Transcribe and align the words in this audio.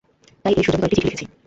তাই 0.45 0.53
এই 0.53 0.63
সুযোগে 0.65 0.79
কয়েকটি 0.81 0.95
চিঠি 0.97 1.07
লিখছি। 1.09 1.25